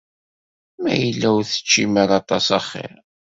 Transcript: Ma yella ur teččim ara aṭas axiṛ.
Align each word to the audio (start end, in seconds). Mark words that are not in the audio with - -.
Ma 0.81 0.93
yella 1.03 1.27
ur 1.37 1.43
teččim 1.49 1.93
ara 2.03 2.15
aṭas 2.21 2.45
axiṛ. 2.57 2.91